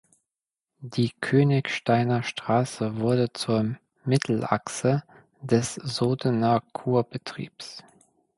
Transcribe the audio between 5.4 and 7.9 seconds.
des Sodener Kurbetriebs.